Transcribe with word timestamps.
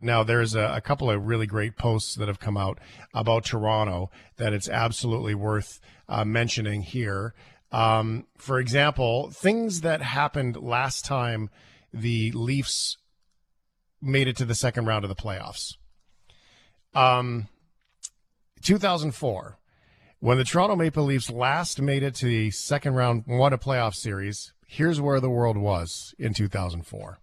Now, 0.00 0.22
there's 0.22 0.54
a, 0.54 0.74
a, 0.76 0.80
couple 0.80 1.10
of 1.10 1.26
really 1.26 1.46
great 1.46 1.76
posts 1.76 2.14
that 2.14 2.28
have 2.28 2.38
come 2.38 2.56
out 2.56 2.78
about 3.12 3.44
Toronto 3.44 4.10
that 4.36 4.52
it's 4.52 4.68
absolutely 4.68 5.34
worth 5.34 5.80
uh, 6.08 6.24
mentioning 6.24 6.82
here. 6.82 7.34
Um, 7.72 8.26
for 8.36 8.60
example, 8.60 9.30
things 9.30 9.80
that 9.80 10.00
happened 10.00 10.56
last 10.56 11.04
time 11.04 11.50
the 11.92 12.30
Leafs 12.32 12.96
made 14.00 14.28
it 14.28 14.36
to 14.36 14.44
the 14.44 14.54
second 14.54 14.86
round 14.86 15.04
of 15.04 15.08
the 15.08 15.16
playoffs. 15.16 15.76
Um, 16.94 17.48
2004, 18.62 19.58
when 20.20 20.38
the 20.38 20.44
Toronto 20.44 20.76
Maple 20.76 21.04
Leafs 21.04 21.30
last 21.30 21.80
made 21.80 22.02
it 22.02 22.14
to 22.16 22.26
the 22.26 22.50
second 22.50 22.94
round, 22.94 23.24
won 23.26 23.52
a 23.52 23.58
playoff 23.58 23.94
series, 23.94 24.52
here's 24.66 25.00
where 25.00 25.20
the 25.20 25.30
world 25.30 25.56
was 25.56 26.14
in 26.18 26.34
2004. 26.34 27.18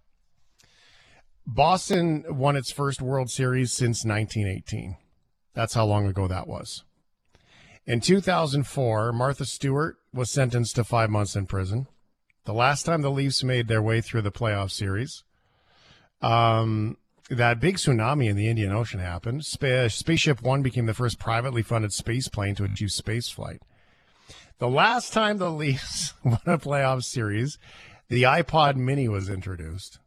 Boston 1.46 2.24
won 2.28 2.56
its 2.56 2.72
first 2.72 3.00
World 3.00 3.30
Series 3.30 3.72
since 3.72 4.04
1918. 4.04 4.96
That's 5.54 5.74
how 5.74 5.86
long 5.86 6.06
ago 6.06 6.26
that 6.26 6.48
was. 6.48 6.82
In 7.86 8.00
2004, 8.00 9.12
Martha 9.12 9.44
Stewart 9.44 9.96
was 10.12 10.28
sentenced 10.30 10.74
to 10.74 10.84
five 10.84 11.08
months 11.08 11.36
in 11.36 11.46
prison. 11.46 11.86
The 12.44 12.52
last 12.52 12.82
time 12.82 13.02
the 13.02 13.10
Leafs 13.10 13.44
made 13.44 13.68
their 13.68 13.82
way 13.82 14.00
through 14.00 14.22
the 14.22 14.32
playoff 14.32 14.72
series, 14.72 15.22
um, 16.20 16.96
that 17.30 17.60
big 17.60 17.76
tsunami 17.76 18.28
in 18.28 18.36
the 18.36 18.48
Indian 18.48 18.72
Ocean 18.72 19.00
happened. 19.00 19.44
Sp- 19.46 19.86
Spaceship 19.88 20.42
One 20.42 20.62
became 20.62 20.86
the 20.86 20.94
first 20.94 21.18
privately 21.18 21.62
funded 21.62 21.92
space 21.92 22.28
plane 22.28 22.56
to 22.56 22.64
achieve 22.64 22.90
space 22.90 23.28
flight. 23.28 23.62
The 24.58 24.68
last 24.68 25.12
time 25.12 25.38
the 25.38 25.50
Leafs 25.50 26.14
won 26.24 26.40
a 26.46 26.58
playoff 26.58 27.04
series, 27.04 27.58
the 28.08 28.24
iPod 28.24 28.76
Mini 28.76 29.08
was 29.08 29.28
introduced. 29.28 30.00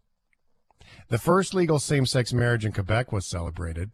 The 1.10 1.18
first 1.18 1.54
legal 1.54 1.80
same 1.80 2.06
sex 2.06 2.34
marriage 2.34 2.66
in 2.66 2.72
Quebec 2.72 3.12
was 3.12 3.26
celebrated. 3.26 3.92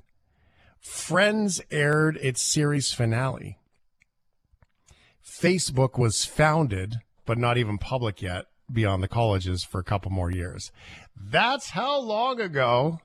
Friends 0.80 1.62
aired 1.72 2.18
its 2.18 2.42
series 2.42 2.94
finale. 2.94 3.58
Facebook 5.24 5.98
was 5.98 6.26
founded, 6.26 6.98
but 7.26 7.38
not 7.38 7.58
even 7.58 7.78
public 7.78 8.22
yet, 8.22 8.46
beyond 8.72 9.02
the 9.02 9.08
colleges 9.08 9.64
for 9.64 9.80
a 9.80 9.84
couple 9.84 10.12
more 10.12 10.32
years. 10.32 10.72
That's 11.16 11.72
how 11.72 12.00
long 12.00 12.40
ago 12.40 13.00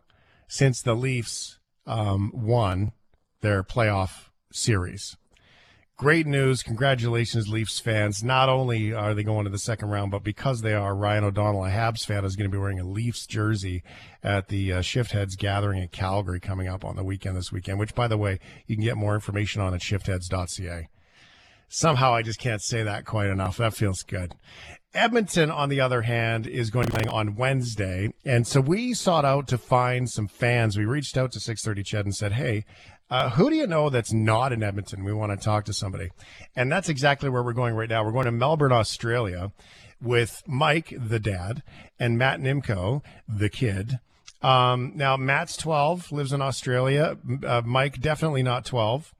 since 0.48 0.82
the 0.82 0.94
Leafs 0.94 1.58
um, 1.86 2.32
won 2.34 2.92
their 3.40 3.62
playoff 3.62 4.28
series. 4.52 5.16
Great 6.00 6.26
news. 6.26 6.62
Congratulations, 6.62 7.48
Leafs 7.48 7.78
fans. 7.78 8.24
Not 8.24 8.48
only 8.48 8.94
are 8.94 9.12
they 9.12 9.22
going 9.22 9.44
to 9.44 9.50
the 9.50 9.58
second 9.58 9.90
round, 9.90 10.10
but 10.10 10.24
because 10.24 10.62
they 10.62 10.72
are, 10.72 10.96
Ryan 10.96 11.24
O'Donnell, 11.24 11.66
a 11.66 11.68
Habs 11.68 12.06
fan, 12.06 12.24
is 12.24 12.36
going 12.36 12.50
to 12.50 12.50
be 12.50 12.58
wearing 12.58 12.80
a 12.80 12.88
Leafs 12.88 13.26
jersey 13.26 13.82
at 14.22 14.48
the 14.48 14.72
uh, 14.72 14.80
Shift 14.80 15.12
Heads 15.12 15.36
gathering 15.36 15.82
in 15.82 15.88
Calgary 15.88 16.40
coming 16.40 16.68
up 16.68 16.86
on 16.86 16.96
the 16.96 17.04
weekend 17.04 17.36
this 17.36 17.52
weekend, 17.52 17.78
which, 17.78 17.94
by 17.94 18.08
the 18.08 18.16
way, 18.16 18.38
you 18.66 18.76
can 18.76 18.84
get 18.86 18.96
more 18.96 19.14
information 19.14 19.60
on 19.60 19.74
at 19.74 19.82
shiftheads.ca. 19.82 20.88
Somehow 21.68 22.14
I 22.14 22.22
just 22.22 22.40
can't 22.40 22.62
say 22.62 22.82
that 22.82 23.04
quite 23.04 23.28
enough. 23.28 23.58
That 23.58 23.74
feels 23.74 24.02
good. 24.02 24.36
Edmonton, 24.94 25.50
on 25.50 25.68
the 25.68 25.82
other 25.82 26.00
hand, 26.00 26.46
is 26.46 26.70
going 26.70 26.86
to 26.86 26.92
be 26.92 26.96
playing 26.96 27.14
on 27.14 27.36
Wednesday. 27.36 28.14
And 28.24 28.46
so 28.46 28.62
we 28.62 28.94
sought 28.94 29.26
out 29.26 29.46
to 29.48 29.58
find 29.58 30.08
some 30.08 30.28
fans. 30.28 30.78
We 30.78 30.86
reached 30.86 31.18
out 31.18 31.30
to 31.32 31.40
630 31.40 31.82
Ched 31.82 32.04
and 32.04 32.16
said, 32.16 32.32
Hey, 32.32 32.64
uh, 33.10 33.30
who 33.30 33.50
do 33.50 33.56
you 33.56 33.66
know 33.66 33.90
that's 33.90 34.12
not 34.12 34.52
in 34.52 34.62
Edmonton? 34.62 35.04
We 35.04 35.12
want 35.12 35.38
to 35.38 35.44
talk 35.44 35.64
to 35.64 35.72
somebody. 35.72 36.10
And 36.54 36.70
that's 36.70 36.88
exactly 36.88 37.28
where 37.28 37.42
we're 37.42 37.52
going 37.52 37.74
right 37.74 37.88
now. 37.88 38.04
We're 38.04 38.12
going 38.12 38.26
to 38.26 38.32
Melbourne, 38.32 38.72
Australia 38.72 39.52
with 40.00 40.42
Mike, 40.46 40.94
the 40.96 41.18
dad, 41.18 41.62
and 41.98 42.16
Matt 42.16 42.40
Nimco, 42.40 43.02
the 43.28 43.48
kid. 43.48 43.98
Um, 44.42 44.92
now, 44.94 45.16
Matt's 45.16 45.56
12, 45.56 46.12
lives 46.12 46.32
in 46.32 46.40
Australia. 46.40 47.18
Uh, 47.44 47.62
Mike, 47.64 48.00
definitely 48.00 48.42
not 48.42 48.64
12. 48.64 49.12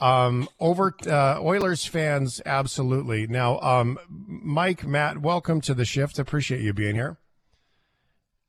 Um, 0.00 0.48
over 0.60 0.94
uh, 1.06 1.40
Oilers 1.40 1.86
fans, 1.86 2.40
absolutely. 2.44 3.26
Now, 3.26 3.58
um, 3.60 3.98
Mike, 4.08 4.86
Matt, 4.86 5.22
welcome 5.22 5.60
to 5.62 5.74
the 5.74 5.84
shift. 5.84 6.18
Appreciate 6.18 6.60
you 6.60 6.72
being 6.72 6.94
here. 6.94 7.18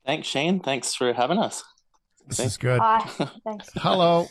Thanks, 0.04 0.28
Shane. 0.28 0.60
Thanks 0.60 0.94
for 0.94 1.12
having 1.12 1.38
us. 1.38 1.64
This 2.30 2.36
Thanks. 2.36 2.52
is 2.52 2.58
good. 2.58 2.78
Hi. 2.78 3.00
Thanks. 3.42 3.70
Hello. 3.74 4.28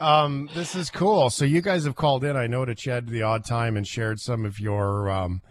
Um, 0.00 0.48
this 0.54 0.74
is 0.74 0.88
cool. 0.88 1.28
So 1.28 1.44
you 1.44 1.60
guys 1.60 1.84
have 1.84 1.94
called 1.94 2.24
in, 2.24 2.38
I 2.38 2.46
know, 2.46 2.64
to 2.64 2.74
Ched 2.74 3.10
the 3.10 3.20
odd 3.20 3.44
time 3.44 3.76
and 3.76 3.86
shared 3.86 4.18
some 4.18 4.46
of 4.46 4.58
your 4.58 5.10
um, 5.10 5.42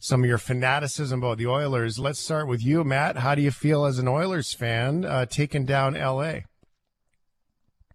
some 0.00 0.24
of 0.24 0.28
your 0.28 0.38
fanaticism 0.38 1.22
about 1.22 1.38
the 1.38 1.46
Oilers. 1.46 1.96
Let's 1.96 2.18
start 2.18 2.48
with 2.48 2.64
you, 2.64 2.82
Matt. 2.82 3.18
How 3.18 3.36
do 3.36 3.42
you 3.42 3.52
feel 3.52 3.84
as 3.84 4.00
an 4.00 4.08
Oilers 4.08 4.52
fan 4.52 5.04
uh, 5.04 5.26
taking 5.26 5.64
down 5.64 5.94
LA? 5.94 6.40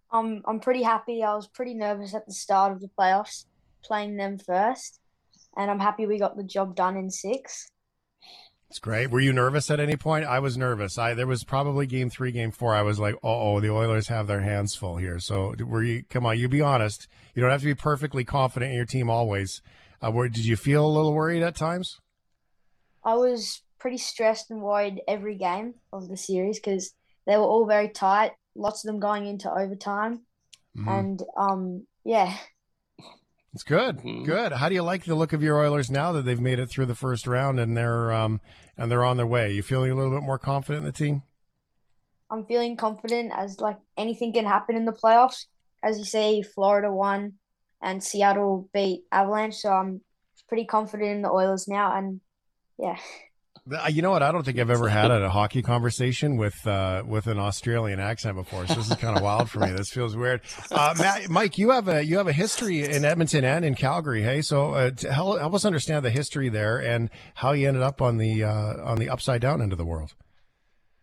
I'm 0.10 0.42
I'm 0.46 0.62
pretty 0.62 0.84
happy. 0.84 1.22
I 1.22 1.36
was 1.36 1.50
pretty 1.50 1.74
nervous 1.74 2.16
at 2.16 2.26
the 2.26 2.34
start 2.34 2.72
of 2.72 2.80
the 2.80 2.90
playoffs, 2.98 3.44
playing 3.84 4.16
them 4.16 4.38
first, 4.38 5.02
and 5.58 5.70
I'm 5.70 5.80
happy 5.80 6.08
we 6.08 6.18
got 6.18 6.38
the 6.38 6.46
job 6.46 6.78
done 6.78 6.96
in 6.96 7.10
six. 7.10 7.68
It's 8.74 8.80
great. 8.80 9.12
Were 9.12 9.20
you 9.20 9.34
nervous 9.34 9.70
at 9.70 9.80
any 9.80 9.96
point? 9.96 10.26
I 10.26 10.40
was 10.40 10.58
nervous. 10.58 10.98
I 10.98 11.14
there 11.14 11.28
was 11.28 11.44
probably 11.44 11.86
game 11.86 12.10
three, 12.10 12.32
game 12.32 12.50
four. 12.50 12.74
I 12.74 12.82
was 12.82 12.98
like, 12.98 13.14
oh, 13.22 13.60
the 13.60 13.70
Oilers 13.70 14.08
have 14.08 14.26
their 14.26 14.42
hands 14.42 14.74
full 14.74 14.98
here. 14.98 15.20
So 15.20 15.54
were 15.60 15.84
you? 15.84 16.02
Come 16.10 16.26
on, 16.26 16.40
you 16.40 16.50
be 16.50 16.62
honest. 16.62 17.08
You 17.36 17.44
don't 17.44 17.52
have 17.52 17.62
to 17.62 17.68
be 17.68 17.76
perfectly 17.76 18.24
confident 18.24 18.72
in 18.72 18.76
your 18.76 18.88
team 18.88 19.12
always. 19.12 19.62
Uh, 20.02 20.10
where 20.10 20.28
did 20.28 20.44
you 20.44 20.56
feel 20.56 20.84
a 20.84 20.90
little 20.90 21.14
worried 21.14 21.44
at 21.44 21.56
times? 21.56 22.00
I 23.04 23.14
was 23.14 23.62
pretty 23.78 24.00
stressed 24.00 24.50
and 24.50 24.60
worried 24.60 25.02
every 25.08 25.36
game 25.36 25.76
of 25.92 26.10
the 26.10 26.18
series 26.18 26.60
because 26.60 26.96
they 27.28 27.38
were 27.38 27.44
all 27.44 27.68
very 27.68 27.90
tight 27.90 28.32
lots 28.56 28.84
of 28.84 28.88
them 28.88 29.00
going 29.00 29.28
into 29.28 29.52
overtime. 29.52 30.22
Mm-hmm. 30.76 30.90
And 30.90 31.24
um, 31.38 31.88
yeah. 32.04 32.36
It's 33.54 33.64
good. 33.64 33.98
Mm-hmm. 33.98 34.24
Good. 34.24 34.52
How 34.54 34.68
do 34.68 34.76
you 34.76 34.82
like 34.82 35.06
the 35.06 35.16
look 35.16 35.32
of 35.32 35.44
your 35.44 35.60
Oilers 35.60 35.92
now 35.92 36.12
that 36.14 36.26
they've 36.26 36.40
made 36.40 36.60
it 36.60 36.70
through 36.70 36.88
the 36.88 36.96
first 36.96 37.28
round 37.28 37.60
and 37.60 37.78
they're 37.78 38.12
um 38.12 38.42
and 38.78 38.92
they're 38.92 39.06
on 39.06 39.18
their 39.18 39.28
way? 39.28 39.54
You 39.54 39.62
feeling 39.62 39.92
a 39.92 39.96
little 39.96 40.12
bit 40.12 40.24
more 40.24 40.40
confident 40.40 40.86
in 40.86 40.86
the 40.86 40.98
team? 40.98 41.22
I'm 42.32 42.46
feeling 42.46 42.76
confident 42.76 43.32
as 43.36 43.60
like 43.60 43.78
anything 43.96 44.34
can 44.34 44.46
happen 44.46 44.76
in 44.76 44.86
the 44.86 44.92
playoffs. 44.92 45.46
As 45.84 46.00
you 46.00 46.06
say, 46.06 46.42
Florida 46.42 46.92
won 46.92 47.34
and 47.82 48.04
Seattle 48.04 48.70
beat 48.74 49.04
Avalanche, 49.12 49.56
so 49.56 49.70
I'm 49.72 50.02
pretty 50.48 50.66
confident 50.66 51.10
in 51.12 51.22
the 51.22 51.30
Oilers 51.30 51.68
now 51.68 51.96
and 51.96 52.22
yeah. 52.80 52.98
You 53.88 54.02
know 54.02 54.12
what? 54.12 54.22
I 54.22 54.34
don't 54.34 54.44
think 54.44 54.60
I've 54.60 54.70
ever 54.70 54.90
had 54.90 55.10
a 55.12 55.30
hockey 55.30 55.62
conversation 55.62 56.36
with 56.36 56.68
uh, 56.68 57.04
with 57.06 57.28
an 57.28 57.40
Australian 57.40 58.00
accent 58.00 58.36
before. 58.36 58.68
So 58.68 58.76
this 58.76 58.92
is 58.92 58.98
kind 58.98 59.16
of 59.16 59.24
wild 59.24 59.50
for 59.50 59.60
me. 59.60 59.72
This 59.72 59.90
feels 59.90 60.16
weird. 60.16 60.42
Uh, 60.72 60.94
Matt, 60.98 61.30
Mike, 61.30 61.58
you 61.58 61.70
have 61.70 61.88
a 61.88 62.04
you 62.04 62.18
have 62.18 62.28
a 62.28 62.34
history 62.34 62.84
in 62.84 63.06
Edmonton 63.06 63.46
and 63.46 63.64
in 63.64 63.76
Calgary. 63.76 64.24
Hey, 64.24 64.42
so 64.42 64.74
uh, 64.74 64.92
help, 65.12 65.40
help 65.40 65.54
us 65.54 65.66
understand 65.66 66.04
the 66.04 66.10
history 66.10 66.50
there 66.50 66.78
and 66.80 67.10
how 67.36 67.52
you 67.52 67.68
ended 67.68 67.84
up 67.84 68.02
on 68.02 68.18
the 68.18 68.44
uh, 68.44 68.84
on 68.84 68.98
the 68.98 69.08
upside 69.08 69.42
down 69.42 69.62
end 69.62 69.72
of 69.72 69.78
the 69.78 69.86
world. 69.86 70.16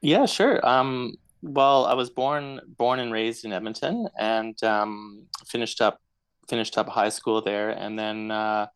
Yeah, 0.00 0.26
sure. 0.26 0.66
Um, 0.66 1.14
well, 1.42 1.86
I 1.86 1.94
was 1.94 2.10
born 2.10 2.60
born 2.76 2.98
and 2.98 3.12
raised 3.12 3.44
in 3.44 3.52
Edmonton 3.52 4.08
and 4.18 4.60
um, 4.64 5.26
finished 5.46 5.80
up 5.80 6.00
finished 6.48 6.76
up 6.76 6.88
high 6.88 7.10
school 7.10 7.40
there, 7.42 7.70
and 7.70 7.98
then 7.98 8.30
uh, 8.30 8.66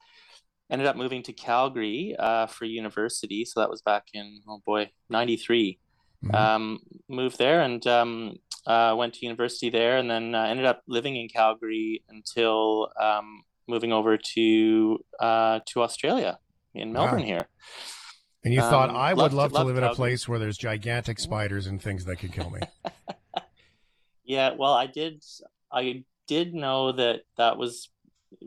ended 0.71 0.87
up 0.87 0.97
moving 0.97 1.23
to 1.25 1.33
Calgary 1.33 2.17
uh, 2.19 2.47
for 2.47 2.65
university. 2.65 3.45
So 3.45 3.61
that 3.61 3.71
was 3.71 3.83
back 3.83 4.09
in 4.15 4.41
oh 4.49 4.63
boy, 4.65 4.91
'93. 5.11 5.79
Mm-hmm. 6.25 6.35
Um, 6.35 6.81
moved 7.09 7.37
there 7.37 7.61
and 7.61 7.87
um, 7.87 8.37
uh, 8.67 8.95
went 8.97 9.15
to 9.15 9.27
university 9.27 9.69
there, 9.69 9.99
and 9.99 10.11
then 10.11 10.35
uh, 10.35 10.45
ended 10.45 10.65
up 10.65 10.83
living 10.87 11.17
in 11.17 11.29
Calgary 11.29 12.03
until 12.09 12.91
um, 13.01 13.43
moving 13.69 13.93
over 13.93 14.17
to 14.17 14.99
uh, 15.21 15.61
to 15.67 15.83
Australia 15.83 16.39
in 16.75 16.93
Melbourne 16.93 17.21
wow. 17.21 17.27
here. 17.27 17.49
And 18.45 18.53
you 18.53 18.61
thought 18.61 18.91
um, 18.91 18.97
I 18.97 19.15
would 19.15 19.33
love 19.33 19.53
to, 19.53 19.55
love 19.57 19.65
to 19.65 19.67
live 19.67 19.79
in 19.79 19.85
a 19.85 19.95
place 19.95 20.29
where 20.29 20.39
there's 20.39 20.59
gigantic 20.59 21.19
spiders 21.19 21.67
and 21.67 21.81
things 21.81 22.05
that 22.05 22.17
could 22.17 22.33
kill 22.33 22.51
me. 22.51 22.61
yeah, 24.25 24.51
well, 24.57 24.75
I 24.75 24.87
did. 24.87 25.23
I 25.73 26.05
did 26.27 26.55
know 26.55 26.93
that 26.93 27.23
that 27.37 27.57
was 27.57 27.89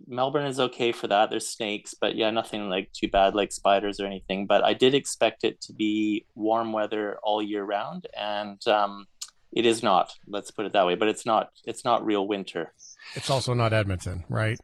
Melbourne 0.07 0.47
is 0.47 0.59
okay 0.59 0.91
for 0.91 1.07
that. 1.07 1.29
There's 1.29 1.47
snakes, 1.47 1.93
but 1.93 2.15
yeah, 2.15 2.29
nothing 2.31 2.69
like 2.69 2.91
too 2.93 3.07
bad 3.07 3.35
like 3.35 3.51
spiders 3.51 3.99
or 3.99 4.05
anything. 4.05 4.47
But 4.47 4.63
I 4.63 4.73
did 4.73 4.93
expect 4.93 5.43
it 5.43 5.61
to 5.61 5.73
be 5.73 6.25
warm 6.35 6.73
weather 6.73 7.17
all 7.23 7.41
year 7.41 7.63
round, 7.63 8.07
and 8.17 8.65
um, 8.67 9.07
it 9.51 9.65
is 9.65 9.83
not. 9.83 10.13
Let's 10.27 10.51
put 10.51 10.65
it 10.65 10.73
that 10.73 10.85
way. 10.85 10.95
But 10.95 11.07
it's 11.07 11.25
not. 11.25 11.51
It's 11.65 11.83
not 11.83 12.05
real 12.05 12.27
winter. 12.27 12.73
It's 13.15 13.29
also 13.29 13.53
not 13.53 13.73
Edmonton, 13.73 14.23
right? 14.29 14.59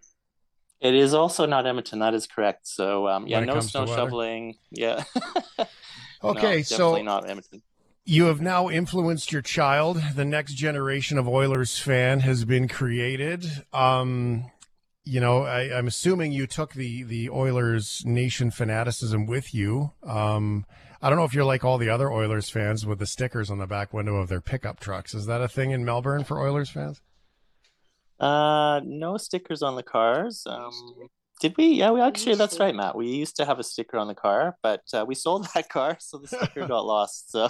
It 0.80 0.96
is 0.96 1.14
also 1.14 1.46
not 1.46 1.66
Edmonton. 1.66 2.00
That 2.00 2.14
is 2.14 2.28
correct. 2.28 2.68
So 2.68 3.08
um, 3.08 3.26
yeah, 3.26 3.40
no 3.40 3.62
snow 3.62 3.86
shoveling. 3.86 4.56
Yeah. 4.70 5.04
okay, 6.24 6.58
no, 6.58 6.62
so 6.64 7.02
not 7.02 7.24
Edmonton. 7.30 7.62
You 8.06 8.26
have 8.26 8.42
now 8.42 8.70
influenced 8.70 9.32
your 9.32 9.42
child. 9.42 10.02
The 10.14 10.26
next 10.26 10.56
generation 10.56 11.18
of 11.18 11.26
Oilers 11.26 11.80
fan 11.80 12.20
has 12.20 12.44
been 12.44 12.68
created. 12.68 13.46
Um, 13.72 14.52
you 15.06 15.20
know, 15.20 15.44
I, 15.44 15.78
am 15.78 15.88
assuming 15.88 16.32
you 16.32 16.48
took 16.48 16.74
the 16.74 17.04
the 17.04 17.30
Oilers 17.30 18.04
nation 18.06 18.52
fanaticism 18.52 19.26
with 19.26 19.54
you. 19.54 19.92
Um, 20.04 20.66
I 21.02 21.10
don't 21.10 21.18
know 21.18 21.26
if 21.26 21.34
you're 21.34 21.44
like 21.44 21.66
all 21.66 21.78
the 21.78 21.90
other 21.90 22.10
Oilers 22.10 22.50
fans 22.50 22.86
with 22.86 23.00
the 23.00 23.06
stickers 23.06 23.52
on 23.52 23.58
the 23.58 23.68
back 23.68 23.94
window 23.94 24.16
of 24.16 24.30
their 24.30 24.40
pickup 24.40 24.80
trucks. 24.80 25.14
Is 25.14 25.26
that 25.26 25.42
a 25.42 25.50
thing 25.50 25.72
in 25.72 25.84
Melbourne 25.84 26.24
for 26.24 26.40
Oilers 26.40 26.70
fans? 26.70 27.02
Uh, 28.20 28.80
no 28.86 29.18
stickers 29.18 29.62
on 29.62 29.76
the 29.76 29.84
cars. 29.84 30.44
Um, 30.48 30.72
did 31.42 31.58
we? 31.58 31.66
Yeah, 31.74 31.92
we 31.92 32.00
actually. 32.00 32.36
That's 32.36 32.58
right, 32.58 32.74
Matt. 32.74 32.96
We 32.96 33.08
used 33.08 33.36
to 33.36 33.46
have 33.46 33.60
a 33.60 33.64
sticker 33.64 33.98
on 33.98 34.08
the 34.08 34.16
car, 34.16 34.56
but 34.64 34.84
uh, 34.94 35.04
we 35.06 35.14
sold 35.14 35.46
that 35.56 35.68
car, 35.68 35.98
so 36.00 36.18
the 36.20 36.28
sticker 36.28 36.66
got 36.68 36.86
lost. 36.86 37.32
So. 37.32 37.50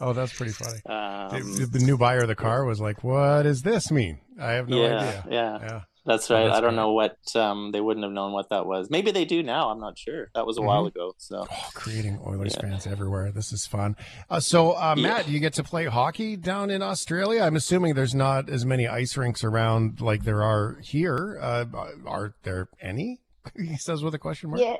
oh, 0.00 0.14
that's 0.14 0.32
pretty 0.32 0.52
funny. 0.52 0.80
Um, 0.86 1.56
the, 1.56 1.66
the 1.66 1.78
new 1.78 1.98
buyer 1.98 2.20
of 2.20 2.28
the 2.28 2.34
car 2.34 2.64
was 2.64 2.80
like, 2.80 3.04
"What 3.04 3.42
does 3.42 3.60
this 3.60 3.90
mean? 3.90 4.18
I 4.40 4.52
have 4.52 4.68
no 4.68 4.80
yeah, 4.82 4.96
idea." 4.96 5.24
Yeah, 5.30 5.58
Yeah. 5.60 5.80
That's 6.04 6.30
Oh, 6.30 6.34
right. 6.34 6.44
that's 6.46 6.56
I 6.58 6.60
don't 6.60 6.70
great. 6.70 6.76
know 6.76 6.92
what. 6.92 7.16
Um, 7.36 7.70
they 7.72 7.80
wouldn't 7.80 8.04
have 8.04 8.12
known 8.12 8.32
what 8.32 8.48
that 8.50 8.66
was. 8.66 8.90
Maybe 8.90 9.10
they 9.10 9.24
do 9.24 9.42
now. 9.42 9.70
I'm 9.70 9.80
not 9.80 9.96
sure. 9.98 10.30
That 10.34 10.46
was 10.46 10.58
a 10.58 10.62
while 10.62 10.86
ago. 10.86 11.14
So. 11.18 11.46
Oh, 11.50 11.68
creating 11.74 12.18
Oilers 12.26 12.54
Yeah. 12.56 12.62
fans 12.70 12.86
everywhere. 12.86 13.30
This 13.32 13.52
is 13.52 13.66
fun. 13.66 13.96
Uh, 14.28 14.40
so, 14.40 14.72
uh, 14.72 14.94
Yeah. 14.96 15.02
Matt, 15.02 15.28
you 15.28 15.38
get 15.40 15.52
to 15.54 15.62
play 15.62 15.86
hockey 15.86 16.36
down 16.36 16.70
in 16.70 16.82
Australia. 16.82 17.42
I'm 17.42 17.56
assuming 17.56 17.94
there's 17.94 18.14
not 18.14 18.48
as 18.48 18.64
many 18.66 18.86
ice 18.88 19.16
rinks 19.16 19.44
around 19.44 20.00
like 20.00 20.24
there 20.24 20.42
are 20.42 20.78
here. 20.82 21.38
Uh, 21.40 21.64
are 22.06 22.34
there 22.42 22.68
any? 22.80 23.20
he 23.56 23.76
says 23.76 24.02
with 24.02 24.14
a 24.14 24.18
question 24.18 24.50
mark. 24.50 24.60
Yeah. 24.60 24.76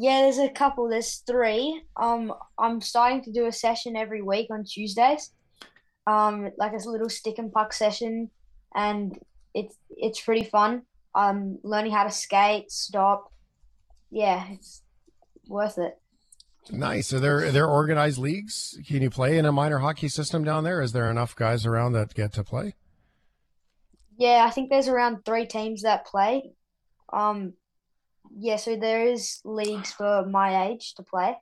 Yeah, 0.00 0.22
there's 0.22 0.38
a 0.38 0.48
couple. 0.48 0.88
There's 0.88 1.16
three. 1.26 1.82
Um, 1.96 2.32
I'm 2.56 2.80
starting 2.80 3.20
to 3.24 3.32
do 3.32 3.46
a 3.46 3.52
session 3.52 3.96
every 3.96 4.22
week 4.22 4.46
on 4.50 4.62
Tuesdays. 4.64 5.32
Um, 6.06 6.50
like 6.56 6.72
a 6.72 6.88
little 6.88 7.08
stick 7.08 7.36
and 7.38 7.52
puck 7.52 7.72
session, 7.72 8.30
and 8.74 9.18
it's 9.54 9.76
it's 9.90 10.20
pretty 10.20 10.44
fun. 10.44 10.82
Um, 11.14 11.58
learning 11.62 11.92
how 11.92 12.04
to 12.04 12.10
skate, 12.10 12.70
stop. 12.70 13.32
Yeah, 14.10 14.44
it's 14.50 14.82
worth 15.48 15.78
it. 15.78 15.98
Nice. 16.70 17.12
Are 17.12 17.20
there 17.20 17.46
are 17.46 17.50
there 17.50 17.66
organized 17.66 18.18
leagues? 18.18 18.78
Can 18.86 19.02
you 19.02 19.10
play 19.10 19.38
in 19.38 19.46
a 19.46 19.52
minor 19.52 19.78
hockey 19.78 20.08
system 20.08 20.44
down 20.44 20.64
there? 20.64 20.82
Is 20.82 20.92
there 20.92 21.10
enough 21.10 21.34
guys 21.34 21.64
around 21.66 21.92
that 21.92 22.14
get 22.14 22.32
to 22.34 22.44
play? 22.44 22.74
Yeah, 24.18 24.44
I 24.46 24.50
think 24.50 24.68
there's 24.68 24.88
around 24.88 25.24
three 25.24 25.46
teams 25.46 25.82
that 25.82 26.04
play. 26.06 26.50
Um, 27.12 27.54
yeah, 28.36 28.56
so 28.56 28.76
there 28.76 29.06
is 29.06 29.40
leagues 29.44 29.92
for 29.92 30.26
my 30.26 30.66
age 30.68 30.94
to 30.94 31.02
play, 31.02 31.36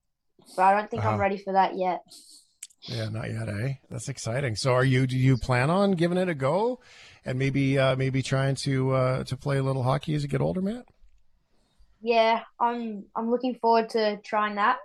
but 0.55 0.63
I 0.63 0.73
don't 0.79 0.91
think 0.91 1.03
Uh-huh. 1.03 1.15
I'm 1.15 1.21
ready 1.21 1.39
for 1.39 1.55
that 1.55 1.77
yet. 1.77 2.03
Yeah, 2.83 3.09
not 3.09 3.31
yet, 3.31 3.49
eh? 3.49 3.75
That's 3.91 4.09
exciting. 4.09 4.55
So, 4.55 4.73
are 4.75 4.85
you? 4.85 5.07
Do 5.09 5.17
you 5.17 5.37
plan 5.39 5.71
on 5.71 5.93
giving 5.93 6.19
it 6.19 6.29
a 6.29 6.35
go, 6.35 6.79
and 7.27 7.39
maybe 7.39 7.79
uh, 7.79 7.97
maybe 7.97 8.23
trying 8.23 8.55
to 8.55 8.93
uh, 8.93 9.25
to 9.25 9.37
play 9.37 9.59
a 9.59 9.63
little 9.63 9.83
hockey 9.83 10.15
as 10.15 10.23
you 10.23 10.29
get 10.29 10.41
older, 10.41 10.63
Matt? 10.63 10.87
Yeah, 12.01 12.43
I'm 12.59 13.05
I'm 13.15 13.31
looking 13.31 13.57
forward 13.57 13.91
to 13.91 14.19
trying 14.25 14.55
that, 14.55 14.79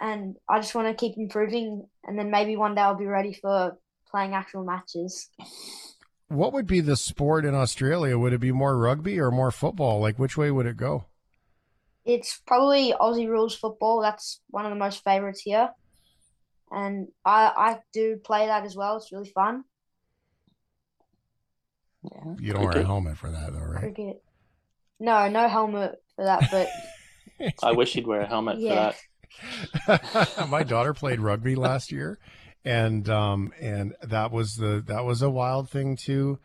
and 0.00 0.36
I 0.48 0.60
just 0.60 0.74
want 0.74 0.86
to 0.88 0.94
keep 0.94 1.18
improving, 1.18 1.86
and 2.04 2.18
then 2.18 2.30
maybe 2.30 2.56
one 2.56 2.76
day 2.76 2.82
I'll 2.82 2.94
be 2.94 3.06
ready 3.06 3.32
for 3.32 3.76
playing 4.10 4.34
actual 4.34 4.64
matches. 4.64 5.28
What 6.28 6.52
would 6.52 6.66
be 6.66 6.80
the 6.80 6.96
sport 6.96 7.44
in 7.44 7.54
Australia? 7.54 8.18
Would 8.18 8.34
it 8.34 8.40
be 8.40 8.52
more 8.52 8.78
rugby 8.78 9.18
or 9.18 9.30
more 9.30 9.50
football? 9.50 9.98
Like, 10.00 10.18
which 10.18 10.36
way 10.36 10.50
would 10.50 10.66
it 10.66 10.76
go? 10.76 11.06
It's 12.04 12.40
probably 12.46 12.92
Aussie 12.92 13.28
rules 13.28 13.56
football. 13.56 14.00
That's 14.00 14.40
one 14.48 14.64
of 14.64 14.70
the 14.70 14.78
most 14.78 15.02
favorites 15.02 15.40
here, 15.40 15.70
and 16.70 17.08
I 17.24 17.52
I 17.56 17.78
do 17.92 18.16
play 18.22 18.46
that 18.46 18.64
as 18.64 18.76
well. 18.76 18.96
It's 18.96 19.10
really 19.10 19.30
fun. 19.34 19.64
Yeah. 22.12 22.34
You 22.38 22.52
don't 22.52 22.64
wear 22.64 22.78
a 22.78 22.84
helmet 22.84 23.16
for 23.18 23.30
that, 23.30 23.52
though, 23.52 23.58
right? 23.60 23.80
Cricket. 23.80 24.22
No, 25.00 25.28
no 25.28 25.48
helmet 25.48 26.02
for 26.16 26.24
that, 26.24 26.48
but 26.50 26.68
I 27.62 27.72
wish 27.72 27.94
you'd 27.94 28.06
wear 28.06 28.22
a 28.22 28.26
helmet 28.26 28.58
Yeah. 28.58 28.92
for 28.92 28.96
that. 29.86 30.48
My 30.50 30.62
daughter 30.62 30.94
played 30.94 31.20
rugby 31.20 31.54
last 31.54 31.92
year, 31.92 32.18
and 32.64 33.08
um, 33.08 33.52
and 33.60 33.94
that 34.02 34.32
was 34.32 34.56
the 34.56 34.82
that 34.86 35.04
was 35.04 35.22
a 35.22 35.30
wild 35.30 35.70
thing 35.70 35.96
to 36.06 36.38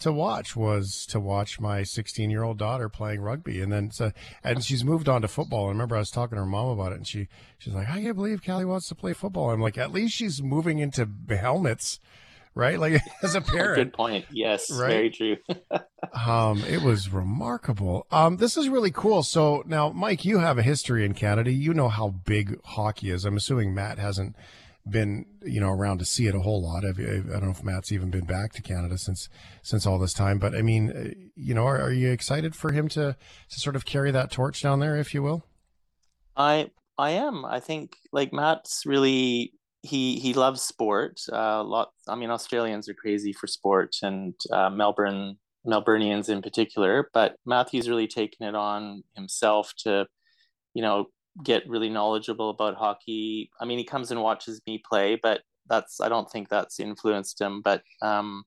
to 0.00 0.10
watch 0.12 0.56
was 0.56 1.06
to 1.06 1.20
watch 1.20 1.60
my 1.60 1.84
16 1.84 2.28
year 2.28 2.42
old 2.42 2.58
daughter 2.58 2.88
playing 2.88 3.20
rugby, 3.20 3.60
and 3.60 3.72
then 3.72 3.92
so 3.92 4.10
and 4.42 4.64
she's 4.64 4.82
moved 4.84 5.08
on 5.08 5.22
to 5.22 5.28
football. 5.28 5.66
I 5.66 5.68
remember 5.68 5.94
I 5.94 6.00
was 6.00 6.10
talking 6.10 6.34
to 6.34 6.40
her 6.40 6.46
mom 6.46 6.70
about 6.70 6.90
it, 6.92 6.96
and 6.96 7.06
she 7.06 7.28
she's 7.58 7.72
like, 7.74 7.88
I 7.88 8.02
can't 8.02 8.16
believe 8.16 8.42
Callie 8.44 8.64
wants 8.64 8.88
to 8.88 8.96
play 8.96 9.12
football. 9.12 9.50
I'm 9.50 9.60
like, 9.60 9.78
at 9.78 9.92
least 9.92 10.14
she's 10.14 10.42
moving 10.42 10.80
into 10.80 11.08
helmets, 11.28 12.00
right? 12.54 12.78
Like 12.78 13.00
as 13.22 13.34
a 13.34 13.40
parent, 13.54 13.76
Good 13.76 13.92
point. 13.92 14.26
Yes, 14.30 14.70
Right? 14.70 14.90
very 14.90 15.10
true. 15.10 15.36
Um, 16.26 16.62
it 16.64 16.82
was 16.82 17.10
remarkable. 17.10 18.06
Um, 18.10 18.36
this 18.36 18.56
is 18.56 18.68
really 18.68 18.90
cool. 18.90 19.22
So 19.22 19.62
now, 19.66 19.90
Mike, 19.90 20.24
you 20.24 20.40
have 20.40 20.58
a 20.58 20.62
history 20.62 21.04
in 21.06 21.14
Canada. 21.14 21.50
You 21.50 21.72
know 21.72 21.88
how 21.88 22.08
big 22.08 22.58
hockey 22.64 23.08
is. 23.10 23.24
I'm 23.24 23.36
assuming 23.36 23.72
Matt 23.74 23.98
hasn't 23.98 24.36
been, 24.86 25.24
you 25.42 25.60
know, 25.60 25.70
around 25.70 25.98
to 25.98 26.04
see 26.04 26.26
it 26.26 26.34
a 26.34 26.40
whole 26.40 26.60
lot. 26.62 26.82
You- 26.82 27.24
I 27.30 27.32
don't 27.38 27.44
know 27.44 27.50
if 27.50 27.62
Matt's 27.64 27.92
even 27.92 28.10
been 28.10 28.26
back 28.26 28.52
to 28.54 28.62
Canada 28.62 28.98
since 28.98 29.28
since 29.62 29.86
all 29.86 29.98
this 29.98 30.12
time. 30.12 30.38
But 30.38 30.54
I 30.54 30.60
mean, 30.62 30.90
uh, 30.90 31.10
you 31.36 31.54
know, 31.54 31.64
are, 31.64 31.80
are 31.80 31.92
you 31.92 32.10
excited 32.10 32.54
for 32.56 32.72
him 32.72 32.88
to 32.90 33.16
to 33.50 33.60
sort 33.60 33.76
of 33.76 33.86
carry 33.86 34.10
that 34.10 34.30
torch 34.30 34.60
down 34.60 34.80
there, 34.80 34.96
if 34.96 35.14
you 35.14 35.22
will? 35.22 35.46
I 36.36 36.70
I 36.98 37.10
am. 37.12 37.44
I 37.44 37.60
think 37.60 37.96
like 38.12 38.32
Matt's 38.32 38.82
really 38.84 39.52
he 39.82 40.18
he 40.18 40.32
loves 40.34 40.62
sport. 40.62 41.20
Uh, 41.30 41.62
lot. 41.64 41.90
I 42.08 42.14
mean, 42.14 42.30
Australians 42.30 42.88
are 42.88 42.94
crazy 42.94 43.32
for 43.32 43.46
sport, 43.46 43.96
and 44.02 44.34
uh, 44.52 44.70
Melbourne 44.70 45.36
Melburnians 45.66 46.28
in 46.28 46.42
particular. 46.42 47.10
But 47.12 47.36
Matthew's 47.44 47.88
really 47.88 48.06
taken 48.08 48.46
it 48.46 48.54
on 48.54 49.02
himself 49.16 49.72
to, 49.78 50.06
you 50.74 50.82
know, 50.82 51.06
get 51.42 51.68
really 51.68 51.88
knowledgeable 51.90 52.50
about 52.50 52.76
hockey. 52.76 53.50
I 53.60 53.64
mean, 53.64 53.78
he 53.78 53.84
comes 53.84 54.10
and 54.10 54.22
watches 54.22 54.60
me 54.66 54.82
play, 54.88 55.18
but 55.20 55.42
that's 55.68 56.00
I 56.00 56.08
don't 56.08 56.30
think 56.30 56.48
that's 56.48 56.80
influenced 56.80 57.40
him. 57.40 57.60
But 57.60 57.82
um, 58.02 58.44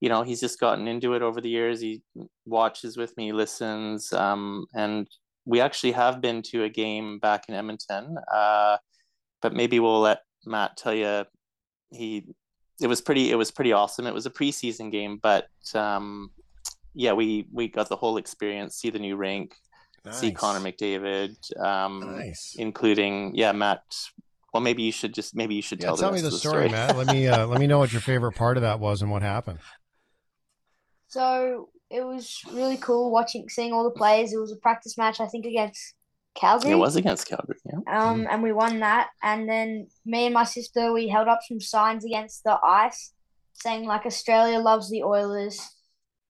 you 0.00 0.08
know, 0.08 0.22
he's 0.22 0.40
just 0.40 0.60
gotten 0.60 0.88
into 0.88 1.14
it 1.14 1.22
over 1.22 1.40
the 1.40 1.50
years. 1.50 1.80
He 1.80 2.02
watches 2.46 2.96
with 2.96 3.16
me, 3.16 3.32
listens, 3.32 4.12
um, 4.12 4.66
and 4.74 5.08
we 5.46 5.60
actually 5.60 5.92
have 5.92 6.20
been 6.20 6.42
to 6.42 6.64
a 6.64 6.68
game 6.68 7.18
back 7.18 7.46
in 7.48 7.54
Edmonton, 7.54 8.16
uh, 8.32 8.76
but 9.42 9.52
maybe 9.52 9.80
we'll 9.80 10.00
let 10.00 10.20
Matt 10.46 10.76
tell 10.76 10.94
you. 10.94 11.24
He, 11.92 12.24
it 12.80 12.86
was 12.86 13.00
pretty. 13.00 13.30
It 13.30 13.34
was 13.34 13.50
pretty 13.50 13.72
awesome. 13.72 14.06
It 14.06 14.14
was 14.14 14.26
a 14.26 14.30
preseason 14.30 14.90
game, 14.90 15.18
but 15.22 15.48
um, 15.74 16.30
yeah, 16.94 17.12
we 17.12 17.46
we 17.52 17.68
got 17.68 17.88
the 17.88 17.96
whole 17.96 18.16
experience. 18.16 18.76
See 18.76 18.90
the 18.90 18.98
new 18.98 19.16
rink, 19.16 19.54
see 20.12 20.32
Connor 20.32 20.60
McDavid, 20.60 21.34
um, 21.60 22.16
Nice. 22.16 22.54
including 22.58 23.32
yeah 23.34 23.52
Matt. 23.52 23.82
Well, 24.54 24.62
maybe 24.62 24.82
you 24.82 24.92
should 24.92 25.14
just 25.14 25.34
maybe 25.36 25.54
you 25.54 25.62
should 25.62 25.80
Yeah, 25.80 25.86
tell, 25.88 25.96
tell 25.96 26.10
the 26.10 26.16
me 26.16 26.22
rest 26.22 26.30
the 26.30 26.36
of 26.36 26.40
story, 26.40 26.68
Matt. 26.68 26.96
Let 26.96 27.06
me 27.08 27.26
uh, 27.28 27.46
let 27.46 27.60
me 27.60 27.66
know 27.66 27.78
what 27.78 27.92
your 27.92 28.00
favorite 28.12 28.32
part 28.32 28.56
of 28.56 28.62
that 28.62 28.80
was 28.80 29.02
and 29.02 29.10
what 29.10 29.22
happened. 29.22 29.58
So 31.08 31.70
it 31.90 32.02
was 32.02 32.40
really 32.52 32.76
cool 32.76 33.10
watching, 33.10 33.48
seeing 33.48 33.72
all 33.72 33.84
the 33.84 33.90
players. 33.90 34.32
It 34.32 34.38
was 34.38 34.52
a 34.52 34.56
practice 34.56 34.96
match, 34.96 35.20
I 35.20 35.26
think, 35.26 35.44
against 35.44 35.94
Calgary. 36.34 36.72
It 36.72 36.76
was 36.76 36.96
against 36.96 37.26
Calgary. 37.26 37.58
Yeah. 37.64 37.80
Um, 38.02 38.26
and 38.30 38.42
we 38.42 38.52
won 38.52 38.80
that. 38.80 39.08
And 39.22 39.48
then 39.48 39.88
me 40.06 40.26
and 40.26 40.34
my 40.34 40.44
sister, 40.44 40.92
we 40.92 41.08
held 41.08 41.28
up 41.28 41.40
some 41.46 41.60
signs 41.60 42.04
against 42.04 42.44
the 42.44 42.58
ice, 42.62 43.12
saying 43.54 43.84
like 43.84 44.06
Australia 44.06 44.58
loves 44.58 44.90
the 44.90 45.02
Oilers. 45.02 45.60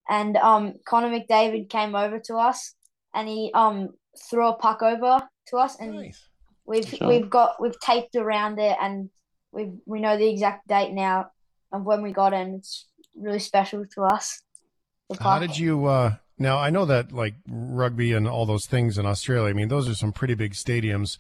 And 0.09 0.37
um, 0.39 0.75
Connor 0.87 1.11
McDavid 1.11 1.69
came 1.69 1.95
over 1.95 2.19
to 2.27 2.37
us, 2.37 2.75
and 3.15 3.29
he 3.29 3.51
um 3.55 3.91
threw 4.29 4.49
a 4.49 4.55
puck 4.55 4.83
over 4.83 5.29
to 5.49 5.57
us, 5.57 5.79
and 5.79 5.95
Nice. 5.95 6.29
we've 6.65 6.89
Sure. 6.89 7.07
we've 7.07 7.31
got 7.31 7.61
we've 7.61 7.79
taped 7.81 8.17
around 8.17 8.59
it, 8.59 8.77
and 8.81 9.11
we 9.53 9.71
we 9.87 10.01
know 10.01 10.17
the 10.17 10.29
exact 10.29 10.67
date 10.67 10.93
now 10.93 11.31
of 11.73 11.85
when 11.85 12.03
we 12.03 12.13
got 12.13 12.33
it. 12.33 12.39
And 12.39 12.57
it's 12.57 12.87
really 13.15 13.39
special 13.39 13.85
to 13.95 14.03
us. 14.03 14.43
How 15.21 15.39
did 15.39 15.57
you? 15.57 15.87
Uh, 15.87 16.15
now 16.41 16.59
I 16.59 16.71
know 16.71 16.85
that 16.87 17.13
like 17.13 17.35
rugby 17.49 18.13
and 18.13 18.27
all 18.27 18.47
those 18.47 18.67
things 18.67 18.99
in 18.99 19.07
Australia. 19.07 19.51
I 19.51 19.53
mean, 19.53 19.69
those 19.69 19.89
are 19.89 19.95
some 19.95 20.13
pretty 20.13 20.35
big 20.35 20.55
stadiums. 20.55 21.19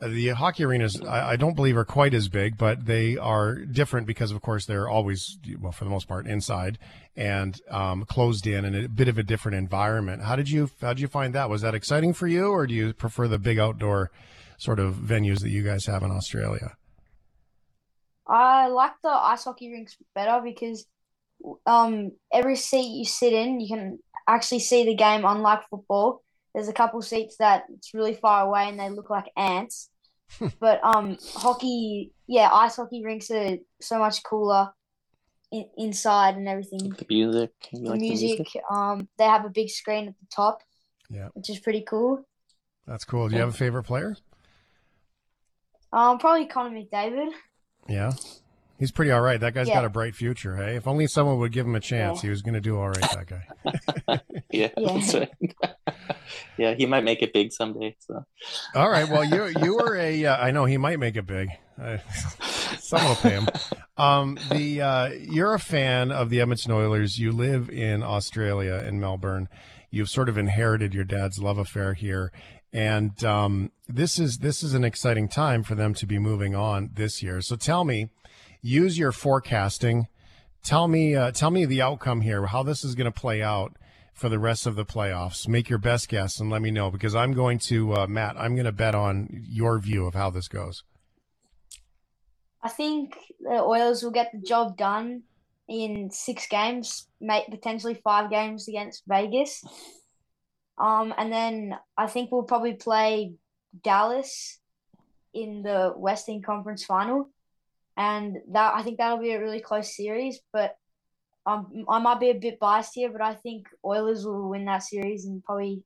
Uh, 0.00 0.08
The 0.08 0.28
hockey 0.30 0.64
arenas, 0.64 1.00
I, 1.02 1.32
I 1.32 1.36
don't 1.36 1.54
believe, 1.54 1.76
are 1.76 1.84
quite 1.84 2.14
as 2.14 2.28
big, 2.28 2.56
but 2.56 2.86
they 2.86 3.18
are 3.18 3.56
different 3.56 4.06
because, 4.06 4.32
of 4.32 4.40
course, 4.40 4.64
they're 4.66 4.88
always, 4.88 5.38
well, 5.60 5.72
for 5.72 5.84
the 5.84 5.90
most 5.90 6.08
part, 6.08 6.26
inside 6.26 6.78
and 7.14 7.60
um, 7.70 8.04
closed 8.06 8.46
in, 8.46 8.64
and 8.64 8.74
a 8.74 8.88
bit 8.88 9.08
of 9.08 9.18
a 9.18 9.22
different 9.22 9.58
environment. 9.58 10.22
How 10.22 10.34
did 10.34 10.48
you? 10.48 10.70
How 10.80 10.94
did 10.94 11.00
you 11.00 11.08
find 11.08 11.34
that? 11.34 11.50
Was 11.50 11.62
that 11.62 11.74
exciting 11.74 12.14
for 12.14 12.26
you, 12.26 12.46
or 12.46 12.66
do 12.66 12.74
you 12.74 12.94
prefer 12.94 13.28
the 13.28 13.38
big 13.38 13.58
outdoor 13.58 14.10
sort 14.58 14.80
of 14.80 14.94
venues 14.94 15.40
that 15.40 15.50
you 15.50 15.62
guys 15.62 15.86
have 15.86 16.02
in 16.02 16.10
Australia? 16.10 16.72
I 18.26 18.68
like 18.68 18.94
the 19.02 19.10
ice 19.10 19.44
hockey 19.44 19.70
rinks 19.70 19.96
better 20.14 20.40
because 20.42 20.86
um 21.66 22.12
every 22.32 22.56
seat 22.56 22.96
you 22.98 23.04
sit 23.04 23.32
in, 23.32 23.60
you 23.60 23.68
can 23.68 23.98
actually 24.28 24.60
see 24.60 24.84
the 24.84 24.94
game. 24.94 25.24
Unlike 25.24 25.68
football, 25.70 26.22
there's 26.54 26.68
a 26.68 26.72
couple 26.72 27.00
seats 27.02 27.36
that 27.38 27.64
it's 27.74 27.94
really 27.94 28.14
far 28.14 28.46
away 28.46 28.68
and 28.68 28.78
they 28.78 28.88
look 28.90 29.10
like 29.10 29.30
ants. 29.36 29.88
But 30.60 30.82
um 30.82 31.18
hockey, 31.34 32.12
yeah, 32.26 32.48
ice 32.52 32.76
hockey 32.76 33.04
rinks 33.04 33.30
are 33.30 33.58
so 33.80 33.98
much 33.98 34.22
cooler 34.22 34.70
in, 35.50 35.66
inside 35.76 36.36
and 36.36 36.48
everything. 36.48 36.88
The 36.90 37.06
music. 37.08 37.50
You 37.72 37.80
The 37.84 37.90
like 37.90 38.00
the 38.00 38.08
music, 38.08 38.38
music? 38.38 38.62
um, 38.70 39.08
they 39.18 39.24
have 39.24 39.44
a 39.44 39.50
big 39.50 39.68
screen 39.68 40.08
at 40.08 40.14
the 40.18 40.26
top, 40.34 40.60
Yeah. 41.10 41.28
which 41.34 41.50
is 41.50 41.58
pretty 41.60 41.82
cool. 41.82 42.26
That's 42.86 43.04
cool. 43.04 43.28
Do 43.28 43.34
you 43.34 43.40
have 43.42 43.50
a 43.50 43.56
favorite 43.56 43.84
player? 43.84 44.16
Um, 45.92 46.18
probably 46.18 46.46
Connor 46.46 46.74
McDavid. 46.78 47.30
Yeah. 47.88 48.12
He's 48.82 48.90
pretty 48.90 49.12
all 49.12 49.20
right. 49.20 49.38
That 49.38 49.54
guy's 49.54 49.68
Yeah. 49.68 49.74
got 49.74 49.84
a 49.84 49.88
bright 49.88 50.16
future, 50.16 50.56
hey? 50.56 50.74
If 50.74 50.88
only 50.88 51.06
someone 51.06 51.38
would 51.38 51.52
give 51.52 51.64
him 51.64 51.76
a 51.76 51.80
chance, 51.80 52.18
Yeah. 52.18 52.22
he 52.22 52.30
was 52.30 52.42
going 52.42 52.54
to 52.54 52.60
do 52.60 52.76
all 52.80 52.88
right, 52.88 53.00
that 53.00 53.26
guy. 53.28 53.44
Yeah, 54.50 54.70
Yeah. 54.76 54.92
that's 54.98 55.14
right. 55.14 55.30
yeah, 56.58 56.74
he 56.74 56.86
might 56.86 57.04
make 57.04 57.22
it 57.22 57.32
big 57.32 57.52
someday. 57.52 57.94
So 58.00 58.24
All 58.74 58.90
right. 58.90 59.08
Well, 59.08 59.22
you 59.22 59.54
you 59.64 59.76
were 59.76 59.94
a. 59.96 60.24
Uh, 60.24 60.36
I 60.36 60.50
know 60.50 60.64
he 60.64 60.78
might 60.78 60.98
make 60.98 61.14
it 61.16 61.28
big. 61.28 61.50
Uh, 61.80 61.98
someone 62.80 63.10
will 63.10 63.14
pay 63.16 63.30
him. 63.30 63.46
Um, 63.96 64.36
the 64.50 64.82
uh, 64.82 65.08
you're 65.10 65.54
a 65.54 65.60
fan 65.60 66.10
of 66.10 66.28
the 66.28 66.40
Edmonton 66.40 66.72
Oilers. 66.72 67.20
You 67.20 67.30
live 67.30 67.70
in 67.70 68.02
Australia 68.02 68.82
in 68.84 68.98
Melbourne. 68.98 69.48
You've 69.92 70.10
sort 70.10 70.28
of 70.28 70.36
inherited 70.36 70.92
your 70.92 71.04
dad's 71.04 71.38
love 71.38 71.56
affair 71.56 71.94
here, 71.94 72.32
and 72.72 73.22
um, 73.22 73.70
this 73.86 74.18
is 74.18 74.38
this 74.38 74.64
is 74.64 74.74
an 74.74 74.82
exciting 74.82 75.28
time 75.28 75.62
for 75.62 75.76
them 75.76 75.94
to 75.94 76.04
be 76.04 76.18
moving 76.18 76.56
on 76.56 76.90
this 76.94 77.22
year. 77.22 77.40
So 77.42 77.54
tell 77.54 77.84
me, 77.84 78.08
use 78.62 78.98
your 78.98 79.12
forecasting. 79.12 80.08
Tell 80.62 80.88
me 80.88 81.14
uh, 81.14 81.32
tell 81.32 81.50
me 81.50 81.64
the 81.64 81.82
outcome 81.82 82.20
here. 82.20 82.46
How 82.46 82.62
this 82.62 82.84
is 82.84 82.94
going 82.94 83.10
to 83.10 83.20
play 83.20 83.42
out 83.42 83.76
for 84.14 84.28
the 84.28 84.38
rest 84.38 84.66
of 84.66 84.76
the 84.76 84.84
playoffs. 84.84 85.48
Make 85.48 85.68
your 85.68 85.78
best 85.78 86.08
guess 86.08 86.38
and 86.38 86.50
let 86.50 86.62
me 86.62 86.70
know 86.70 86.90
because 86.90 87.14
I'm 87.14 87.32
going 87.32 87.58
to 87.60 87.94
uh, 87.94 88.06
Matt. 88.06 88.36
I'm 88.38 88.54
going 88.54 88.66
to 88.66 88.72
bet 88.72 88.94
on 88.94 89.28
your 89.48 89.78
view 89.78 90.06
of 90.06 90.14
how 90.14 90.30
this 90.30 90.48
goes. 90.48 90.84
I 92.62 92.68
think 92.68 93.16
the 93.40 93.60
Oilers 93.60 94.02
will 94.02 94.12
get 94.12 94.30
the 94.32 94.38
job 94.38 94.76
done 94.76 95.22
in 95.68 96.10
six 96.10 96.46
games, 96.46 97.08
make 97.20 97.48
potentially 97.50 97.94
five 98.04 98.30
games 98.30 98.68
against 98.68 99.02
Vegas. 99.08 99.64
Um, 100.78 101.12
and 101.16 101.32
then 101.32 101.76
I 101.96 102.06
think 102.06 102.30
we'll 102.30 102.44
probably 102.44 102.74
play 102.74 103.34
Dallas 103.82 104.58
in 105.34 105.62
the 105.62 105.92
Western 105.96 106.42
Conference 106.42 106.84
Final, 106.84 107.30
and 107.96 108.38
that 108.52 108.74
I 108.74 108.82
think 108.82 108.98
that'll 108.98 109.18
be 109.18 109.32
a 109.32 109.40
really 109.40 109.60
close 109.60 109.96
series. 109.96 110.40
But 110.52 110.76
um, 111.46 111.84
I 111.88 111.98
might 111.98 112.20
be 112.20 112.30
a 112.30 112.34
bit 112.34 112.58
biased 112.60 112.92
here, 112.94 113.10
but 113.10 113.20
I 113.20 113.34
think 113.34 113.66
Oilers 113.84 114.24
will 114.24 114.48
win 114.48 114.64
that 114.66 114.82
series 114.82 115.24
in 115.26 115.42
probably 115.42 115.82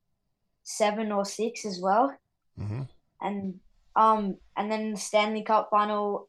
seven 0.62 1.12
or 1.12 1.24
six 1.24 1.64
as 1.64 1.78
well 1.80 2.12
Mm-hmm. 2.60 2.82
and 3.20 3.60
um 3.94 4.36
and 4.56 4.72
then 4.72 4.92
the 4.92 4.96
Stanley 4.96 5.42
Cup 5.42 5.68
final 5.70 6.28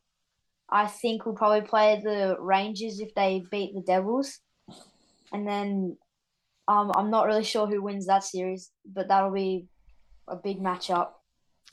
I 0.69 0.88
think 0.88 1.25
we'll 1.25 1.36
probably 1.36 1.62
play 1.62 2.01
the 2.03 2.36
Rangers 2.39 3.00
if 3.00 3.15
they 3.15 3.43
beat 3.50 3.74
the 3.74 3.81
Devils. 3.81 4.39
And 5.31 5.48
then 5.48 5.98
um 6.67 6.91
I'm 6.96 7.10
not 7.10 7.25
really 7.25 7.46
sure 7.46 7.65
who 7.65 7.81
wins 7.81 8.07
that 8.07 8.24
series, 8.25 8.72
but 8.86 9.07
that'll 9.07 9.31
be 9.31 9.67
a 10.27 10.36
big 10.36 10.60
matchup. 10.60 11.12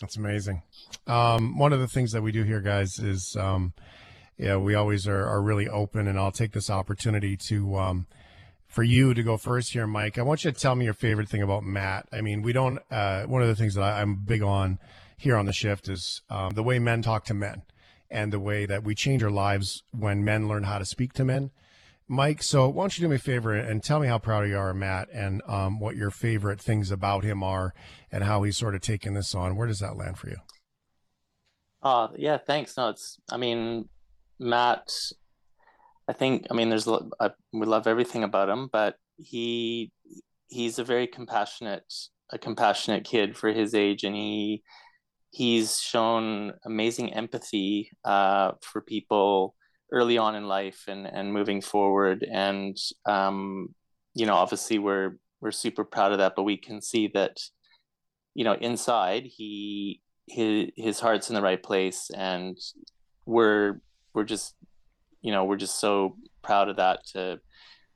That's 0.01 0.17
amazing. 0.17 0.63
Um, 1.07 1.57
one 1.59 1.73
of 1.73 1.81
the 1.81 1.87
things 1.87 2.13
that 2.13 2.23
we 2.23 2.33
do 2.33 2.43
here, 2.43 2.61
guys, 2.61 2.99
is 2.99 3.37
um, 3.39 3.73
yeah, 4.37 4.57
we 4.57 4.75
always 4.75 5.07
are, 5.07 5.27
are 5.27 5.41
really 5.41 5.69
open, 5.69 6.09
and 6.09 6.19
I'll 6.19 6.33
take 6.33 6.53
this 6.53 6.69
opportunity 6.69 7.37
to 7.49 7.77
um, 7.77 8.07
for 8.67 8.83
you 8.83 9.15
to 9.15 9.23
go 9.23 9.37
first 9.37 9.73
here, 9.73 9.87
Mike. 9.87 10.19
I 10.19 10.23
want 10.23 10.45
you 10.45 10.51
to 10.51 10.59
tell 10.59 10.75
me 10.75 10.85
your 10.85 10.95
favorite 10.95 11.29
thing 11.29 11.43
about 11.43 11.63
Matt. 11.63 12.09
I 12.13 12.21
mean, 12.21 12.43
we 12.43 12.53
don't. 12.53 12.81
Uh, 12.91 13.25
one 13.25 13.43
of 13.43 13.49
the 13.49 13.55
things 13.55 13.75
that 13.75 13.83
I, 13.83 14.01
I'm 14.01 14.17
big 14.17 14.43
on 14.43 14.79
here 15.17 15.37
on 15.37 15.47
the 15.47 15.53
shift 15.53 15.89
is 15.89 16.23
um, 16.29 16.51
the 16.55 16.63
way 16.63 16.79
men 16.81 17.01
talk 17.01 17.25
to 17.27 17.35
men, 17.35 17.63
and 18.11 18.33
the 18.33 18.41
way 18.41 18.67
that 18.67 18.83
we 18.83 18.97
change 18.97 19.23
our 19.23 19.31
lives 19.31 19.85
when 19.93 20.25
men 20.25 20.49
learn 20.49 20.65
how 20.65 20.79
to 20.79 20.85
speak 20.85 21.13
to 21.15 21.25
men. 21.25 21.51
Mike, 22.07 22.43
so 22.43 22.69
why 22.69 22.83
don't 22.83 22.99
you 22.99 23.05
do 23.05 23.09
me 23.09 23.17
a 23.17 23.19
favor 23.19 23.55
and 23.55 23.83
tell 23.83 23.99
me 23.99 24.07
how 24.07 24.19
proud 24.19 24.47
you 24.47 24.59
are 24.59 24.71
of 24.71 24.77
Matt 24.77 25.09
and 25.13 25.41
um, 25.49 25.81
what 25.81 25.97
your 25.97 26.11
favorite 26.11 26.61
things 26.61 26.91
about 26.91 27.25
him 27.25 27.43
are 27.43 27.73
and 28.13 28.25
how 28.25 28.43
he's 28.43 28.59
sort 28.59 28.75
of 28.75 28.83
taken 28.83 29.15
this 29.15 29.35
on. 29.35 29.57
Where 29.57 29.67
does 29.67 29.79
that 29.79 29.97
land 29.97 30.19
for 30.19 30.29
you? 30.29 30.37
Oh, 31.83 32.11
yeah, 32.17 32.37
thanks. 32.37 32.77
No, 32.77 32.91
it's, 32.91 33.19
I 33.31 33.39
mean, 33.39 33.89
Matt, 34.39 34.93
I 36.07 36.13
think, 36.13 36.47
I 36.51 36.55
mean, 36.55 36.69
there's, 36.69 36.87
I, 36.87 37.31
we 37.53 37.67
love 37.67 37.87
everything 37.87 38.23
about 38.23 38.51
him, 38.51 38.69
but 38.71 38.97
he, 39.17 39.91
he's 40.49 40.79
a 40.79 40.85
very 40.85 41.07
compassionate, 41.07 41.91
a 42.31 42.39
compassionate 42.39 43.05
kid 43.05 43.35
for 43.37 43.51
his 43.51 43.75
age. 43.75 44.05
And 44.05 44.15
he, 44.15 44.63
he's 45.31 45.81
shown 45.81 46.53
amazing 46.67 47.15
empathy, 47.15 47.91
uh, 48.05 48.53
for 48.61 48.83
people 48.83 49.55
early 49.93 50.19
on 50.19 50.35
in 50.35 50.47
life 50.49 50.85
and, 50.89 51.07
and 51.07 51.33
moving 51.33 51.61
forward. 51.61 52.27
And, 52.31 52.77
um, 53.07 53.75
you 54.15 54.27
know, 54.27 54.35
obviously 54.35 54.79
we're, 54.79 55.17
we're 55.41 55.51
super 55.51 55.85
proud 55.85 56.13
of 56.13 56.19
that, 56.19 56.35
but 56.37 56.45
we 56.45 56.57
can 56.57 56.81
see 56.81 57.11
that, 57.15 57.39
you 58.35 58.45
know, 58.45 58.55
inside 58.55 59.25
he, 59.25 60.01
his 60.27 60.71
his 60.77 61.01
heart's 61.01 61.29
in 61.29 61.35
the 61.35 61.43
right 61.43 61.63
place 61.63 62.11
and 62.17 62.59
we're 63.27 63.81
we're 64.15 64.25
just 64.25 64.55
you 65.23 65.33
know 65.33 65.45
we're 65.45 65.57
just 65.57 65.79
so 65.81 66.17
proud 66.43 66.69
of 66.69 66.77
that 66.77 67.05
to 67.07 67.39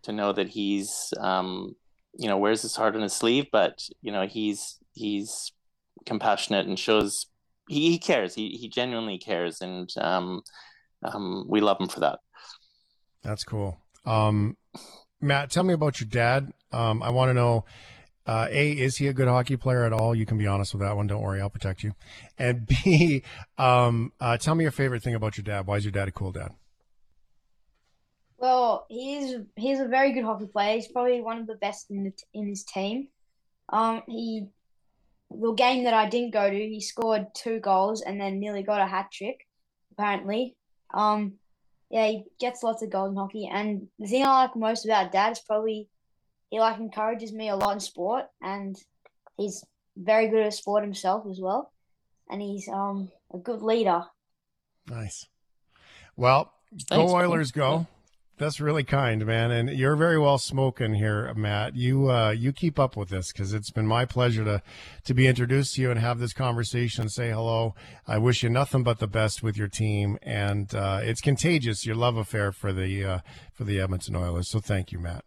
to 0.02 0.12
know 0.12 0.32
that 0.32 0.48
he's 0.48 1.12
um 1.20 1.74
you 2.18 2.28
know 2.28 2.36
wears 2.36 2.62
his 2.62 2.76
heart 2.76 2.94
on 2.94 3.02
his 3.02 3.12
sleeve 3.12 3.46
but 3.50 3.82
you 4.02 4.12
know 4.12 4.26
he's 4.26 4.78
he's 4.92 5.52
compassionate 6.06 6.66
and 6.66 6.78
shows 6.78 7.26
he, 7.68 7.90
he 7.90 7.98
cares 7.98 8.34
he, 8.34 8.50
he 8.50 8.68
genuinely 8.68 9.18
cares 9.18 9.60
and 9.60 9.90
um 9.98 10.42
um 11.02 11.44
we 11.48 11.60
love 11.60 11.80
him 11.80 11.88
for 11.88 12.00
that 12.00 12.18
That's 13.22 13.44
cool. 13.44 13.78
Um, 14.04 14.56
Matt, 15.20 15.50
tell 15.50 15.64
me 15.64 15.74
about 15.74 16.00
your 16.00 16.08
dad. 16.08 16.52
Um, 16.72 17.02
I 17.02 17.10
want 17.10 17.30
to 17.30 17.34
know, 17.34 17.64
uh, 18.26 18.46
A, 18.50 18.72
is 18.72 18.96
he 18.96 19.08
a 19.08 19.12
good 19.12 19.28
hockey 19.28 19.56
player 19.56 19.84
at 19.84 19.92
all? 19.92 20.14
You 20.14 20.26
can 20.26 20.38
be 20.38 20.46
honest 20.46 20.72
with 20.74 20.82
that 20.82 20.96
one. 20.96 21.06
Don't 21.06 21.22
worry, 21.22 21.40
I'll 21.40 21.50
protect 21.50 21.82
you. 21.82 21.94
And 22.38 22.66
B, 22.66 23.22
um, 23.58 24.12
uh, 24.20 24.36
tell 24.36 24.54
me 24.54 24.64
your 24.64 24.70
favorite 24.70 25.02
thing 25.02 25.14
about 25.14 25.36
your 25.36 25.44
dad. 25.44 25.66
Why 25.66 25.76
is 25.76 25.84
your 25.84 25.92
dad 25.92 26.08
a 26.08 26.12
cool 26.12 26.32
dad? 26.32 26.52
Well, 28.38 28.86
he's 28.88 29.34
he's 29.56 29.80
a 29.80 29.88
very 29.88 30.12
good 30.12 30.24
hockey 30.24 30.46
player. 30.46 30.76
He's 30.76 30.86
probably 30.86 31.20
one 31.20 31.38
of 31.38 31.48
the 31.48 31.56
best 31.56 31.90
in 31.90 32.04
the, 32.04 32.12
in 32.32 32.46
his 32.46 32.62
team. 32.62 33.08
Um, 33.68 34.02
he 34.06 34.46
the 35.30 35.52
game 35.52 35.84
that 35.84 35.94
I 35.94 36.08
didn't 36.08 36.32
go 36.32 36.48
to, 36.48 36.56
he 36.56 36.80
scored 36.80 37.26
two 37.34 37.58
goals 37.58 38.00
and 38.00 38.20
then 38.20 38.38
nearly 38.38 38.62
got 38.62 38.80
a 38.80 38.86
hat 38.86 39.10
trick, 39.12 39.46
apparently. 39.92 40.56
Um, 40.92 41.34
yeah, 41.90 42.06
he 42.06 42.24
gets 42.38 42.62
lots 42.62 42.82
of 42.82 42.90
goals 42.90 43.10
in 43.10 43.16
hockey. 43.16 43.48
And 43.50 43.88
the 43.98 44.06
thing 44.06 44.24
I 44.24 44.42
like 44.42 44.56
most 44.56 44.84
about 44.84 45.12
Dad 45.12 45.32
is 45.32 45.40
probably 45.40 45.88
he 46.50 46.60
like 46.60 46.78
encourages 46.78 47.32
me 47.32 47.48
a 47.48 47.56
lot 47.56 47.74
in 47.74 47.80
sport, 47.80 48.26
and 48.42 48.76
he's 49.36 49.64
very 49.96 50.28
good 50.28 50.46
at 50.46 50.54
sport 50.54 50.82
himself 50.82 51.26
as 51.30 51.40
well. 51.40 51.72
And 52.30 52.40
he's 52.42 52.68
um 52.68 53.10
a 53.32 53.38
good 53.38 53.62
leader. 53.62 54.02
Nice. 54.88 55.26
Well, 56.16 56.52
Thanks, 56.70 56.88
go 56.90 57.18
man. 57.18 57.26
Oilers, 57.26 57.52
go. 57.52 57.86
That's 58.38 58.60
really 58.60 58.84
kind, 58.84 59.26
man, 59.26 59.50
and 59.50 59.68
you're 59.70 59.96
very 59.96 60.18
well 60.18 60.38
spoken 60.38 60.94
here, 60.94 61.34
Matt. 61.34 61.74
You 61.74 62.10
uh, 62.10 62.30
you 62.30 62.52
keep 62.52 62.78
up 62.78 62.96
with 62.96 63.08
this 63.08 63.32
because 63.32 63.52
it's 63.52 63.70
been 63.70 63.86
my 63.86 64.04
pleasure 64.04 64.44
to 64.44 64.62
to 65.04 65.14
be 65.14 65.26
introduced 65.26 65.74
to 65.74 65.82
you 65.82 65.90
and 65.90 65.98
have 65.98 66.20
this 66.20 66.32
conversation. 66.32 67.08
Say 67.08 67.30
hello. 67.30 67.74
I 68.06 68.18
wish 68.18 68.42
you 68.44 68.48
nothing 68.48 68.84
but 68.84 69.00
the 69.00 69.08
best 69.08 69.42
with 69.42 69.56
your 69.56 69.68
team, 69.68 70.18
and 70.22 70.72
uh, 70.74 71.00
it's 71.02 71.20
contagious. 71.20 71.84
Your 71.84 71.96
love 71.96 72.16
affair 72.16 72.52
for 72.52 72.72
the 72.72 73.04
uh, 73.04 73.18
for 73.52 73.64
the 73.64 73.80
Edmonton 73.80 74.14
Oilers. 74.14 74.48
So 74.48 74.60
thank 74.60 74.92
you, 74.92 75.00
Matt. 75.00 75.24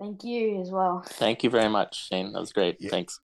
Thank 0.00 0.24
you 0.24 0.60
as 0.62 0.70
well. 0.70 1.02
thank 1.06 1.44
you 1.44 1.50
very 1.50 1.68
much 1.68 2.08
shane 2.08 2.32
that 2.32 2.40
was 2.40 2.52
great 2.54 2.76
Yeah. 2.80 2.88
thanks 2.90 3.18